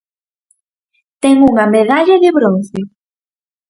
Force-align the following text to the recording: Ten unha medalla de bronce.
Ten 1.23 1.35
unha 1.49 1.65
medalla 1.75 2.15
de 2.23 2.29
bronce. 2.37 2.79